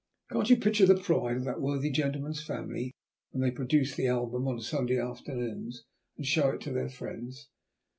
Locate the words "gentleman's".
1.91-2.43